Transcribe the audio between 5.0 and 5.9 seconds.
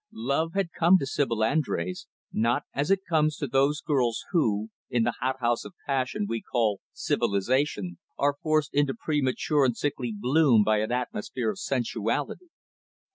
the hot house of